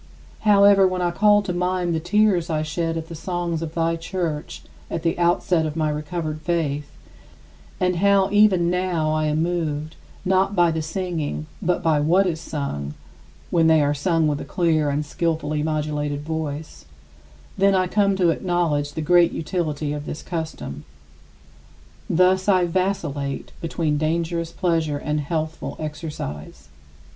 However, 0.39 0.87
when 0.87 1.03
I 1.03 1.11
call 1.11 1.43
to 1.43 1.53
mind 1.53 1.93
the 1.93 1.99
tears 1.99 2.49
I 2.49 2.63
shed 2.63 2.97
at 2.97 3.07
the 3.07 3.13
songs 3.13 3.61
of 3.61 3.75
thy 3.75 3.95
Church 3.95 4.63
at 4.89 5.03
the 5.03 5.15
outset 5.19 5.63
of 5.67 5.75
my 5.75 5.91
recovered 5.91 6.41
faith, 6.41 6.89
and 7.79 7.97
how 7.97 8.31
even 8.31 8.71
now 8.71 9.11
I 9.13 9.25
am 9.25 9.43
moved, 9.43 9.95
not 10.25 10.55
by 10.55 10.71
the 10.71 10.81
singing 10.81 11.45
but 11.61 11.83
by 11.83 11.99
what 11.99 12.25
is 12.25 12.41
sung 12.41 12.95
(when 13.51 13.67
they 13.67 13.79
are 13.79 13.93
sung 13.93 14.27
with 14.27 14.41
a 14.41 14.43
clear 14.43 14.89
and 14.89 15.05
skillfully 15.05 15.61
modulated 15.61 16.21
voice), 16.25 16.85
I 17.55 17.59
then 17.61 17.89
come 17.89 18.15
to 18.15 18.31
acknowledge 18.31 18.93
the 18.93 19.01
great 19.01 19.31
utility 19.31 19.93
of 19.93 20.07
this 20.07 20.23
custom. 20.23 20.83
Thus 22.09 22.49
I 22.49 22.65
vacillate 22.65 23.51
between 23.61 23.99
dangerous 23.99 24.51
pleasure 24.51 24.97
and 24.97 25.19
healthful 25.19 25.75
exercise. 25.79 26.69